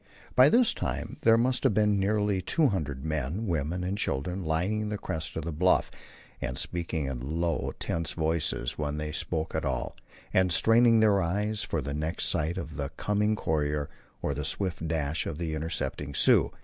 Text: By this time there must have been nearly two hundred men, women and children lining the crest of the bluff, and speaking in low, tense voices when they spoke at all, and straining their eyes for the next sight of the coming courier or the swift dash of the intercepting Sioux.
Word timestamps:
By 0.35 0.49
this 0.49 0.73
time 0.73 1.17
there 1.21 1.37
must 1.37 1.63
have 1.63 1.75
been 1.75 1.99
nearly 1.99 2.41
two 2.41 2.69
hundred 2.69 3.05
men, 3.05 3.45
women 3.45 3.83
and 3.83 3.99
children 3.99 4.43
lining 4.43 4.89
the 4.89 4.97
crest 4.97 5.35
of 5.37 5.45
the 5.45 5.51
bluff, 5.51 5.91
and 6.41 6.57
speaking 6.57 7.05
in 7.05 7.39
low, 7.39 7.73
tense 7.77 8.13
voices 8.13 8.79
when 8.79 8.97
they 8.97 9.11
spoke 9.11 9.53
at 9.53 9.63
all, 9.63 9.95
and 10.33 10.51
straining 10.51 11.01
their 11.01 11.21
eyes 11.21 11.61
for 11.61 11.81
the 11.81 11.93
next 11.93 12.25
sight 12.25 12.57
of 12.57 12.77
the 12.77 12.89
coming 12.97 13.35
courier 13.35 13.91
or 14.23 14.33
the 14.33 14.43
swift 14.43 14.87
dash 14.87 15.27
of 15.27 15.37
the 15.37 15.53
intercepting 15.53 16.15
Sioux. 16.15 16.51